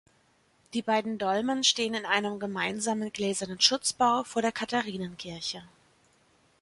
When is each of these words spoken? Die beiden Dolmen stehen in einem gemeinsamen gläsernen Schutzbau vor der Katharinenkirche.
Die 0.73 0.81
beiden 0.81 1.19
Dolmen 1.19 1.63
stehen 1.63 1.93
in 1.93 2.07
einem 2.07 2.39
gemeinsamen 2.39 3.13
gläsernen 3.13 3.61
Schutzbau 3.61 4.23
vor 4.23 4.41
der 4.41 4.51
Katharinenkirche. 4.51 5.63